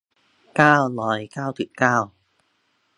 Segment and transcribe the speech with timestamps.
[0.55, 1.97] เก้าร้อยเก้าสิบเก้า